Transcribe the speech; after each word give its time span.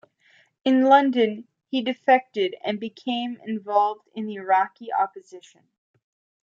In 0.65 0.85
London, 0.85 1.47
he 1.67 1.83
defected 1.83 2.55
and 2.63 2.79
became 2.79 3.39
involved 3.45 4.09
in 4.15 4.25
the 4.25 4.33
Iraqi 4.33 4.91
opposition. 4.91 5.61